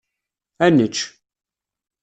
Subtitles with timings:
[0.65, 0.97] Ad nečč.